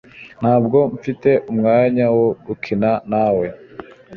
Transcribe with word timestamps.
Ntabwo 0.41 0.77
mfite 0.95 1.29
umwanya 1.51 2.05
wo 2.17 2.27
gukina 2.45 2.89
nawe 3.11 3.45